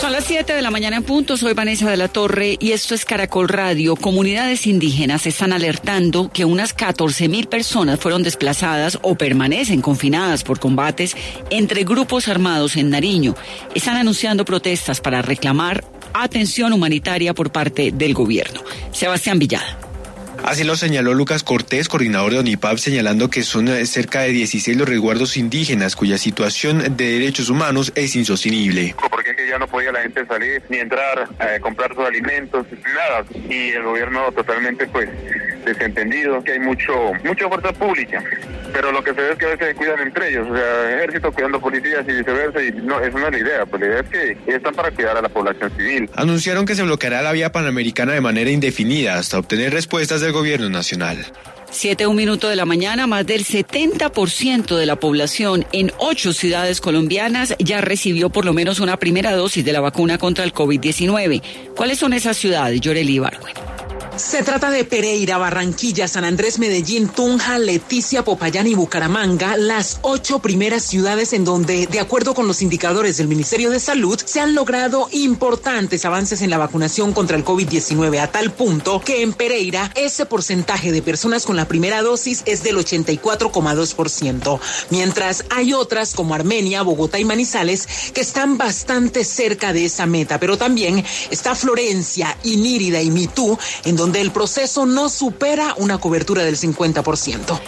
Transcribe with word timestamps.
Son 0.00 0.12
las 0.12 0.24
7 0.24 0.54
de 0.54 0.62
la 0.62 0.70
mañana 0.70 0.96
en 0.96 1.02
punto, 1.02 1.36
soy 1.36 1.52
Vanessa 1.52 1.90
de 1.90 1.98
la 1.98 2.08
Torre 2.08 2.56
y 2.58 2.72
esto 2.72 2.94
es 2.94 3.04
Caracol 3.04 3.50
Radio. 3.50 3.96
Comunidades 3.96 4.66
indígenas 4.66 5.26
están 5.26 5.52
alertando 5.52 6.30
que 6.32 6.46
unas 6.46 6.72
14 6.72 7.28
mil 7.28 7.48
personas 7.48 8.00
fueron 8.00 8.22
desplazadas 8.22 8.98
o 9.02 9.16
permanecen 9.16 9.82
confinadas 9.82 10.42
por 10.42 10.58
combates 10.58 11.14
entre 11.50 11.84
grupos 11.84 12.28
armados 12.28 12.76
en 12.76 12.88
Nariño. 12.88 13.36
Están 13.74 13.96
anunciando 13.96 14.46
protestas 14.46 15.02
para 15.02 15.20
reclamar 15.20 15.84
atención 16.14 16.72
humanitaria 16.72 17.34
por 17.34 17.52
parte 17.52 17.92
del 17.92 18.14
gobierno. 18.14 18.62
Sebastián 18.92 19.38
Villada. 19.38 19.78
Así 20.44 20.64
lo 20.64 20.76
señaló 20.76 21.12
Lucas 21.12 21.42
Cortés, 21.42 21.88
coordinador 21.88 22.32
de 22.32 22.38
ONIPAP, 22.38 22.78
señalando 22.78 23.28
que 23.28 23.42
son 23.42 23.68
eh, 23.68 23.84
cerca 23.84 24.22
de 24.22 24.30
16 24.32 24.78
los 24.78 24.88
resguardos 24.88 25.36
indígenas 25.36 25.94
cuya 25.94 26.16
situación 26.16 26.96
de 26.96 27.12
derechos 27.12 27.50
humanos 27.50 27.92
es 27.94 28.16
insostenible. 28.16 28.94
Ya 29.50 29.58
no 29.58 29.66
podía 29.66 29.90
la 29.90 30.02
gente 30.02 30.24
salir 30.26 30.62
ni 30.68 30.78
entrar 30.78 31.28
a 31.40 31.58
comprar 31.58 31.92
sus 31.92 32.04
alimentos, 32.04 32.66
nada. 32.94 33.24
Y 33.48 33.70
el 33.70 33.82
gobierno 33.82 34.30
totalmente 34.30 34.86
pues 34.86 35.08
desentendido, 35.64 36.42
que 36.44 36.52
hay 36.52 36.60
mucho 36.60 37.12
mucha 37.24 37.48
fuerza 37.48 37.72
pública, 37.72 38.22
pero 38.72 38.92
lo 38.92 39.02
que 39.02 39.12
se 39.12 39.20
ve 39.20 39.32
es 39.32 39.38
que 39.38 39.46
a 39.46 39.48
veces 39.48 39.74
cuidan 39.74 40.00
entre 40.00 40.30
ellos, 40.30 40.48
o 40.48 40.56
sea, 40.56 40.96
ejército 40.96 41.32
cuidando 41.32 41.60
policías 41.60 42.04
y 42.08 42.12
viceversa, 42.12 42.62
y 42.62 42.70
no, 42.72 43.00
eso 43.00 43.18
no 43.18 43.26
es 43.26 43.32
la 43.32 43.38
idea, 43.38 43.66
pues 43.66 43.82
la 43.82 43.88
idea 43.88 44.00
es 44.00 44.08
que 44.08 44.38
están 44.46 44.74
para 44.74 44.90
cuidar 44.92 45.16
a 45.16 45.22
la 45.22 45.28
población 45.28 45.70
civil. 45.76 46.08
Anunciaron 46.14 46.64
que 46.64 46.74
se 46.74 46.82
bloqueará 46.82 47.22
la 47.22 47.32
vía 47.32 47.52
panamericana 47.52 48.12
de 48.12 48.20
manera 48.20 48.50
indefinida 48.50 49.16
hasta 49.16 49.38
obtener 49.38 49.72
respuestas 49.72 50.20
del 50.20 50.32
gobierno 50.32 50.70
nacional. 50.70 51.26
Siete, 51.72 52.06
un 52.06 52.16
minuto 52.16 52.48
de 52.48 52.56
la 52.56 52.64
mañana, 52.64 53.06
más 53.06 53.24
del 53.24 53.44
70% 53.44 54.76
de 54.76 54.86
la 54.86 54.96
población 54.96 55.64
en 55.72 55.92
ocho 55.98 56.32
ciudades 56.32 56.80
colombianas 56.80 57.54
ya 57.60 57.80
recibió 57.80 58.28
por 58.28 58.44
lo 58.44 58.52
menos 58.52 58.80
una 58.80 58.96
primera 58.96 59.32
dosis 59.36 59.64
de 59.64 59.72
la 59.72 59.80
vacuna 59.80 60.18
contra 60.18 60.44
el 60.44 60.52
COVID-19. 60.52 61.42
¿Cuáles 61.76 61.98
son 61.98 62.12
esas 62.12 62.36
ciudades, 62.36 62.80
Yoreli 62.80 63.14
Ibargüen? 63.14 63.69
Se 64.20 64.42
trata 64.42 64.70
de 64.70 64.84
Pereira, 64.84 65.38
Barranquilla, 65.38 66.06
San 66.06 66.24
Andrés, 66.24 66.58
Medellín, 66.58 67.08
Tunja, 67.08 67.58
Leticia, 67.58 68.22
Popayán 68.22 68.66
y 68.66 68.74
Bucaramanga, 68.74 69.56
las 69.56 69.98
ocho 70.02 70.40
primeras 70.40 70.84
ciudades 70.84 71.32
en 71.32 71.44
donde, 71.44 71.86
de 71.86 72.00
acuerdo 72.00 72.34
con 72.34 72.46
los 72.46 72.60
indicadores 72.60 73.16
del 73.16 73.28
Ministerio 73.28 73.70
de 73.70 73.80
Salud, 73.80 74.20
se 74.22 74.38
han 74.38 74.54
logrado 74.54 75.08
importantes 75.12 76.04
avances 76.04 76.42
en 76.42 76.50
la 76.50 76.58
vacunación 76.58 77.12
contra 77.12 77.36
el 77.36 77.44
COVID-19 77.44 78.20
a 78.20 78.30
tal 78.30 78.52
punto 78.52 79.00
que 79.00 79.22
en 79.22 79.32
Pereira 79.32 79.90
ese 79.96 80.26
porcentaje 80.26 80.92
de 80.92 81.02
personas 81.02 81.46
con 81.46 81.56
la 81.56 81.66
primera 81.66 82.02
dosis 82.02 82.42
es 82.44 82.62
del 82.62 82.76
84,2%, 82.76 84.60
mientras 84.90 85.44
hay 85.50 85.72
otras 85.72 86.14
como 86.14 86.34
Armenia, 86.34 86.82
Bogotá 86.82 87.18
y 87.18 87.24
Manizales 87.24 87.88
que 88.12 88.20
están 88.20 88.58
bastante 88.58 89.24
cerca 89.24 89.72
de 89.72 89.86
esa 89.86 90.06
meta, 90.06 90.38
pero 90.38 90.58
también 90.58 91.04
está 91.30 91.54
Florencia, 91.54 92.36
Inírida 92.44 93.00
y 93.00 93.10
Mitú 93.10 93.58
en 93.84 93.96
donde 93.96 94.09
el 94.18 94.32
proceso 94.32 94.86
no 94.86 95.08
supera 95.08 95.74
una 95.76 95.98
cobertura 95.98 96.42
del 96.44 96.56
50%. 96.56 97.60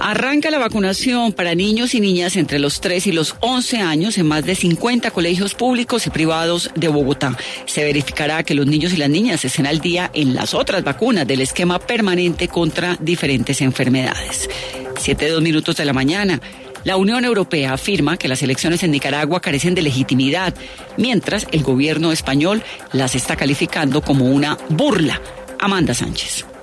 Arranca 0.00 0.50
la 0.50 0.58
vacunación 0.58 1.32
para 1.32 1.54
niños 1.54 1.94
y 1.94 2.00
niñas 2.00 2.36
entre 2.36 2.58
los 2.58 2.80
3 2.80 3.06
y 3.06 3.12
los 3.12 3.36
11 3.40 3.80
años 3.80 4.18
en 4.18 4.26
más 4.26 4.44
de 4.44 4.54
50 4.54 5.10
colegios 5.12 5.54
públicos 5.54 6.06
y 6.06 6.10
privados 6.10 6.70
de 6.74 6.88
Bogotá. 6.88 7.36
Se 7.66 7.84
verificará 7.84 8.42
que 8.42 8.54
los 8.54 8.66
niños 8.66 8.92
y 8.92 8.96
las 8.96 9.08
niñas 9.08 9.44
estén 9.44 9.66
al 9.66 9.80
día 9.80 10.10
en 10.12 10.34
las 10.34 10.52
otras 10.52 10.82
vacunas 10.82 11.26
del 11.26 11.40
esquema 11.40 11.78
permanente 11.78 12.48
contra 12.48 12.96
diferentes 13.00 13.60
enfermedades. 13.60 14.48
Siete 14.98 15.28
dos 15.28 15.42
minutos 15.42 15.76
de 15.76 15.84
la 15.84 15.92
mañana. 15.92 16.40
La 16.82 16.98
Unión 16.98 17.24
Europea 17.24 17.72
afirma 17.72 18.18
que 18.18 18.28
las 18.28 18.42
elecciones 18.42 18.82
en 18.82 18.90
Nicaragua 18.90 19.40
carecen 19.40 19.74
de 19.74 19.80
legitimidad, 19.80 20.54
mientras 20.98 21.46
el 21.50 21.62
gobierno 21.62 22.12
español 22.12 22.62
las 22.92 23.14
está 23.14 23.36
calificando 23.36 24.02
como 24.02 24.26
una 24.26 24.58
burla. 24.68 25.22
Amanda 25.64 25.94
Sánchez. 25.94 26.53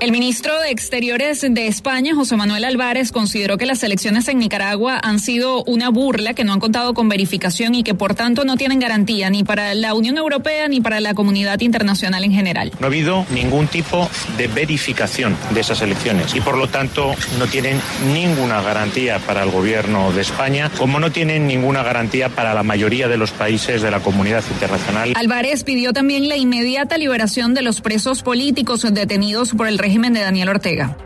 El 0.00 0.12
ministro 0.12 0.58
de 0.62 0.70
Exteriores 0.70 1.42
de 1.42 1.66
España, 1.66 2.14
José 2.14 2.34
Manuel 2.34 2.64
Álvarez, 2.64 3.12
consideró 3.12 3.58
que 3.58 3.66
las 3.66 3.82
elecciones 3.82 4.28
en 4.28 4.38
Nicaragua 4.38 4.98
han 5.02 5.18
sido 5.18 5.62
una 5.64 5.90
burla, 5.90 6.32
que 6.32 6.42
no 6.42 6.54
han 6.54 6.58
contado 6.58 6.94
con 6.94 7.10
verificación 7.10 7.74
y 7.74 7.82
que 7.82 7.92
por 7.92 8.14
tanto 8.14 8.46
no 8.46 8.56
tienen 8.56 8.78
garantía 8.78 9.28
ni 9.28 9.44
para 9.44 9.74
la 9.74 9.92
Unión 9.92 10.16
Europea 10.16 10.68
ni 10.68 10.80
para 10.80 11.00
la 11.00 11.12
comunidad 11.12 11.60
internacional 11.60 12.24
en 12.24 12.32
general. 12.32 12.72
No 12.80 12.86
ha 12.86 12.88
habido 12.88 13.26
ningún 13.28 13.66
tipo 13.66 14.08
de 14.38 14.48
verificación 14.48 15.36
de 15.50 15.60
esas 15.60 15.82
elecciones 15.82 16.34
y 16.34 16.40
por 16.40 16.56
lo 16.56 16.66
tanto 16.66 17.14
no 17.38 17.46
tienen 17.46 17.78
ninguna 18.14 18.62
garantía 18.62 19.18
para 19.18 19.42
el 19.42 19.50
gobierno 19.50 20.12
de 20.12 20.22
España, 20.22 20.70
como 20.78 20.98
no 20.98 21.12
tienen 21.12 21.46
ninguna 21.46 21.82
garantía 21.82 22.30
para 22.30 22.54
la 22.54 22.62
mayoría 22.62 23.06
de 23.06 23.18
los 23.18 23.32
países 23.32 23.82
de 23.82 23.90
la 23.90 24.00
comunidad 24.00 24.44
internacional. 24.50 25.12
Álvarez 25.14 25.62
pidió 25.62 25.92
también 25.92 26.26
la 26.30 26.38
inmediata 26.38 26.96
liberación 26.96 27.52
de 27.52 27.60
los 27.60 27.82
presos 27.82 28.22
políticos 28.22 28.86
detenidos 28.94 29.50
por 29.50 29.68
el 29.68 29.76
régimen 29.76 29.89
de 29.90 30.20
Daniel 30.20 30.48
Ortega. 30.48 30.96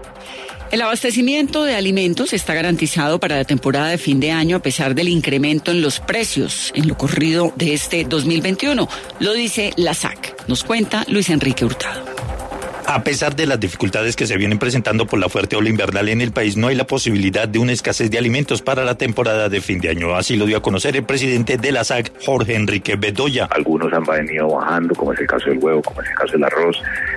El 0.70 0.82
abastecimiento 0.82 1.64
de 1.64 1.74
alimentos 1.74 2.32
está 2.32 2.52
garantizado 2.52 3.18
para 3.18 3.36
la 3.36 3.44
temporada 3.44 3.88
de 3.88 3.98
fin 3.98 4.20
de 4.20 4.30
año 4.30 4.56
a 4.56 4.60
pesar 4.60 4.94
del 4.94 5.08
incremento 5.08 5.70
en 5.70 5.80
los 5.80 6.00
precios 6.00 6.70
en 6.74 6.86
lo 6.86 6.96
corrido 6.96 7.52
de 7.56 7.72
este 7.72 8.04
2021. 8.04 8.86
Lo 9.20 9.32
dice 9.32 9.72
la 9.76 9.94
SAC. 9.94 10.48
Nos 10.48 10.64
cuenta 10.64 11.04
Luis 11.08 11.30
Enrique 11.30 11.64
Hurtado. 11.64 12.04
A 12.86 13.02
pesar 13.02 13.34
de 13.34 13.46
las 13.46 13.58
dificultades 13.58 14.14
que 14.14 14.26
se 14.26 14.36
vienen 14.36 14.58
presentando 14.58 15.06
por 15.06 15.18
la 15.18 15.30
fuerte 15.30 15.56
ola 15.56 15.70
invernal 15.70 16.08
en 16.10 16.20
el 16.20 16.32
país, 16.32 16.56
no 16.56 16.68
hay 16.68 16.74
la 16.74 16.86
posibilidad 16.86 17.48
de 17.48 17.58
una 17.58 17.72
escasez 17.72 18.10
de 18.10 18.18
alimentos 18.18 18.60
para 18.60 18.84
la 18.84 18.94
temporada 18.96 19.48
de 19.48 19.62
fin 19.62 19.80
de 19.80 19.88
año. 19.88 20.14
Así 20.14 20.36
lo 20.36 20.44
dio 20.44 20.58
a 20.58 20.62
conocer 20.62 20.94
el 20.94 21.04
presidente 21.04 21.56
de 21.56 21.72
la 21.72 21.82
SAC, 21.82 22.12
Jorge 22.24 22.54
Enrique 22.54 22.96
Bedoya. 22.96 23.46
Algunos 23.46 23.92
han 23.92 24.04
venido 24.04 24.48
bajando, 24.48 24.94
como 24.94 25.14
es 25.14 25.20
el 25.20 25.26
caso 25.26 25.48
del 25.48 25.58
huevo, 25.58 25.80
como 25.80 26.02
es 26.02 26.10
el 26.10 26.14
caso 26.14 26.32
del 26.34 26.44
arroz, 26.44 26.76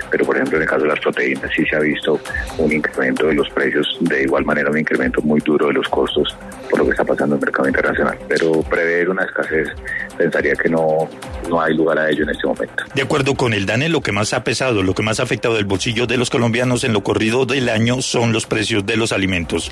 pero 0.09 0.25
por 0.25 0.35
ejemplo 0.35 0.57
en 0.57 0.63
el 0.63 0.69
caso 0.69 0.83
de 0.83 0.89
las 0.89 0.99
proteínas 0.99 1.51
sí 1.55 1.65
se 1.65 1.75
ha 1.75 1.79
visto 1.79 2.19
un 2.57 2.71
incremento 2.71 3.27
de 3.27 3.33
los 3.33 3.49
precios, 3.49 3.97
de 4.01 4.23
igual 4.23 4.45
manera 4.45 4.69
un 4.69 4.77
incremento 4.77 5.21
muy 5.21 5.39
duro 5.41 5.67
de 5.67 5.73
los 5.73 5.87
costos 5.89 6.35
por 6.69 6.79
lo 6.79 6.85
que 6.85 6.91
está 6.91 7.03
pasando 7.03 7.35
en 7.35 7.41
el 7.41 7.45
mercado 7.45 7.67
internacional. 7.67 8.17
Pero 8.27 8.61
prever 8.63 9.09
una 9.09 9.23
escasez 9.23 9.69
pensaría 10.17 10.53
que 10.55 10.69
no, 10.69 11.09
no 11.49 11.61
hay 11.61 11.75
lugar 11.75 11.99
a 11.99 12.09
ello 12.09 12.23
en 12.23 12.29
este 12.29 12.47
momento. 12.47 12.83
De 12.93 13.01
acuerdo 13.01 13.35
con 13.35 13.53
el 13.53 13.65
DANE, 13.65 13.89
lo 13.89 14.01
que 14.01 14.11
más 14.11 14.33
ha 14.33 14.43
pesado, 14.43 14.83
lo 14.83 14.93
que 14.93 15.03
más 15.03 15.19
ha 15.19 15.23
afectado 15.23 15.57
el 15.57 15.65
bolsillo 15.65 16.07
de 16.07 16.17
los 16.17 16.29
colombianos 16.29 16.83
en 16.83 16.93
lo 16.93 17.01
corrido 17.01 17.45
del 17.45 17.69
año 17.69 18.01
son 18.01 18.33
los 18.33 18.45
precios 18.45 18.85
de 18.85 18.97
los 18.97 19.11
alimentos. 19.11 19.71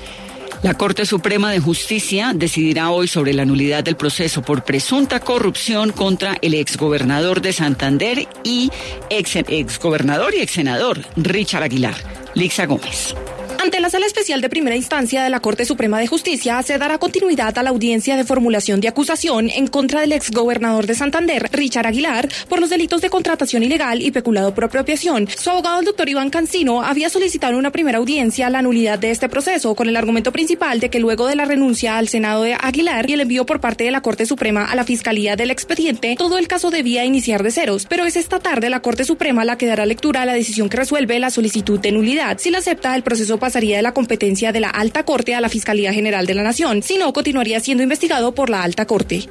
La 0.62 0.74
Corte 0.74 1.06
Suprema 1.06 1.50
de 1.50 1.60
Justicia 1.60 2.32
decidirá 2.34 2.90
hoy 2.90 3.08
sobre 3.08 3.34
la 3.34 3.44
nulidad 3.44 3.84
del 3.84 3.96
proceso 3.96 4.42
por 4.42 4.64
presunta 4.64 5.20
corrupción 5.20 5.92
contra 5.92 6.36
el 6.40 6.54
exgobernador 6.54 7.40
de 7.40 7.52
Santander 7.52 8.26
y 8.42 8.70
ex 9.10 9.36
exgobernador 9.36 10.34
y 10.34 10.40
ex 10.40 10.52
senador 10.52 11.00
Richard 11.16 11.62
Aguilar. 11.62 11.96
Lixa 12.34 12.66
Gómez. 12.66 13.14
Ante 13.62 13.80
la 13.80 13.90
Sala 13.90 14.06
Especial 14.06 14.40
de 14.40 14.48
Primera 14.48 14.76
Instancia 14.76 15.22
de 15.22 15.30
la 15.30 15.40
Corte 15.40 15.64
Suprema 15.64 15.98
de 15.98 16.06
Justicia 16.06 16.62
se 16.62 16.78
dará 16.78 16.98
continuidad 16.98 17.56
a 17.58 17.62
la 17.62 17.70
audiencia 17.70 18.16
de 18.16 18.24
formulación 18.24 18.80
de 18.80 18.88
acusación 18.88 19.50
en 19.50 19.66
contra 19.66 20.00
del 20.00 20.12
exgobernador 20.12 20.86
de 20.86 20.94
Santander, 20.94 21.48
Richard 21.52 21.86
Aguilar, 21.86 22.28
por 22.48 22.60
los 22.60 22.70
delitos 22.70 23.00
de 23.00 23.10
contratación 23.10 23.62
ilegal 23.62 24.02
y 24.02 24.10
peculado 24.10 24.54
por 24.54 24.64
apropiación. 24.64 25.28
Su 25.36 25.50
abogado, 25.50 25.80
el 25.80 25.86
doctor 25.86 26.08
Iván 26.08 26.30
Cancino, 26.30 26.82
había 26.82 27.08
solicitado 27.08 27.54
en 27.54 27.58
una 27.58 27.72
primera 27.72 27.98
audiencia 27.98 28.50
la 28.50 28.62
nulidad 28.62 28.98
de 28.98 29.10
este 29.10 29.28
proceso 29.28 29.74
con 29.74 29.88
el 29.88 29.96
argumento 29.96 30.32
principal 30.32 30.80
de 30.80 30.90
que 30.90 31.00
luego 31.00 31.26
de 31.26 31.36
la 31.36 31.44
renuncia 31.44 31.96
al 31.96 32.08
Senado 32.08 32.42
de 32.42 32.54
Aguilar 32.54 33.08
y 33.08 33.14
el 33.14 33.20
envío 33.20 33.46
por 33.46 33.60
parte 33.60 33.84
de 33.84 33.90
la 33.90 34.02
Corte 34.02 34.26
Suprema 34.26 34.64
a 34.64 34.76
la 34.76 34.84
Fiscalía 34.84 35.36
del 35.36 35.50
expediente, 35.50 36.14
todo 36.16 36.38
el 36.38 36.48
caso 36.48 36.70
debía 36.70 37.04
iniciar 37.04 37.42
de 37.42 37.50
ceros. 37.50 37.86
Pero 37.88 38.04
es 38.04 38.16
esta 38.16 38.38
tarde 38.38 38.70
la 38.70 38.80
Corte 38.80 39.04
Suprema 39.04 39.44
la 39.44 39.58
que 39.58 39.66
dará 39.66 39.86
lectura 39.86 40.22
a 40.22 40.26
la 40.26 40.34
decisión 40.34 40.68
que 40.68 40.76
resuelve 40.76 41.18
la 41.18 41.30
solicitud 41.30 41.80
de 41.80 41.92
nulidad. 41.92 42.38
Si 42.38 42.50
la 42.50 42.58
acepta, 42.58 42.94
el 42.94 43.02
proceso 43.02 43.38
pasaría 43.46 43.76
de 43.76 43.82
la 43.82 43.94
competencia 43.94 44.50
de 44.50 44.58
la 44.58 44.70
Alta 44.70 45.04
Corte 45.04 45.36
a 45.36 45.40
la 45.40 45.48
Fiscalía 45.48 45.92
General 45.92 46.26
de 46.26 46.34
la 46.34 46.42
Nación, 46.42 46.82
si 46.82 46.98
no, 46.98 47.12
continuaría 47.12 47.60
siendo 47.60 47.84
investigado 47.84 48.34
por 48.34 48.50
la 48.50 48.64
Alta 48.64 48.86
Corte. 48.86 49.28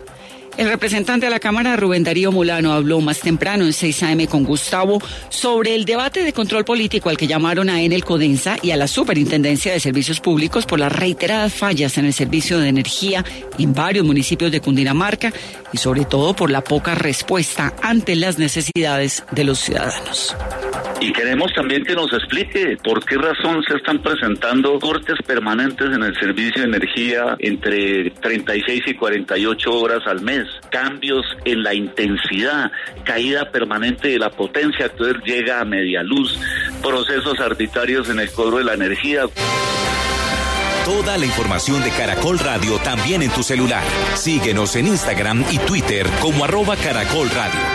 El 0.55 0.69
representante 0.69 1.25
de 1.25 1.29
la 1.29 1.41
Cámara, 1.41 1.75
Rubén 1.75 2.05
Darío 2.05 2.31
Molano, 2.31 2.71
habló 2.71 3.01
más 3.01 3.19
temprano 3.19 3.65
en 3.65 3.73
6 3.73 4.03
AM 4.03 4.25
con 4.27 4.45
Gustavo 4.45 5.01
sobre 5.27 5.75
el 5.75 5.83
debate 5.83 6.23
de 6.23 6.31
control 6.31 6.63
político 6.63 7.09
al 7.09 7.17
que 7.17 7.27
llamaron 7.27 7.69
a 7.69 7.81
Enel 7.81 8.05
Codensa 8.05 8.55
y 8.61 8.71
a 8.71 8.77
la 8.77 8.87
Superintendencia 8.87 9.73
de 9.73 9.81
Servicios 9.81 10.21
Públicos 10.21 10.65
por 10.65 10.79
las 10.79 10.93
reiteradas 10.93 11.53
fallas 11.53 11.97
en 11.97 12.05
el 12.05 12.13
servicio 12.13 12.57
de 12.57 12.69
energía 12.69 13.25
en 13.59 13.73
varios 13.73 14.05
municipios 14.05 14.49
de 14.49 14.61
Cundinamarca 14.61 15.33
y 15.73 15.77
sobre 15.77 16.05
todo 16.05 16.33
por 16.33 16.49
la 16.49 16.63
poca 16.63 16.95
respuesta 16.95 17.73
ante 17.81 18.15
las 18.15 18.39
necesidades 18.39 19.25
de 19.33 19.43
los 19.43 19.59
ciudadanos. 19.59 20.37
Y 20.99 21.11
queremos 21.11 21.53
también 21.53 21.83
que 21.83 21.93
nos 21.93 22.11
explique 22.13 22.77
por 22.83 23.03
qué 23.05 23.17
razón 23.17 23.63
se 23.67 23.75
están 23.77 24.01
presentando 24.01 24.79
cortes 24.79 25.17
permanentes 25.25 25.87
en 25.87 26.03
el 26.03 26.17
servicio 26.19 26.61
de 26.61 26.67
energía 26.67 27.35
entre 27.39 28.11
36 28.11 28.83
y 28.87 28.93
48 28.95 29.73
horas 29.73 30.01
al 30.07 30.21
mes, 30.21 30.45
cambios 30.71 31.25
en 31.43 31.63
la 31.63 31.73
intensidad, 31.73 32.71
caída 33.03 33.51
permanente 33.51 34.09
de 34.09 34.19
la 34.19 34.29
potencia, 34.29 34.85
entonces 34.85 35.17
llega 35.25 35.59
a 35.59 35.65
media 35.65 36.03
luz, 36.03 36.39
procesos 36.81 37.39
arbitrarios 37.39 38.09
en 38.09 38.19
el 38.19 38.31
cobro 38.31 38.57
de 38.57 38.63
la 38.63 38.73
energía. 38.73 39.25
Toda 40.85 41.17
la 41.17 41.25
información 41.25 41.83
de 41.83 41.89
Caracol 41.89 42.37
Radio 42.37 42.77
también 42.77 43.23
en 43.23 43.31
tu 43.31 43.41
celular. 43.41 43.83
Síguenos 44.13 44.75
en 44.75 44.87
Instagram 44.87 45.43
y 45.51 45.57
Twitter 45.57 46.05
como 46.21 46.45
arroba 46.45 46.75
Caracol 46.75 47.27
Radio. 47.31 47.74